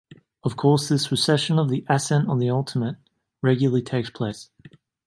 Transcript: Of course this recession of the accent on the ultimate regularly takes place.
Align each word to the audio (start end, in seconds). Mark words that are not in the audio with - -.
Of 0.43 0.55
course 0.55 0.89
this 0.89 1.11
recession 1.11 1.59
of 1.59 1.69
the 1.69 1.85
accent 1.87 2.27
on 2.27 2.39
the 2.39 2.49
ultimate 2.49 2.95
regularly 3.43 3.83
takes 3.83 4.09
place. 4.09 4.49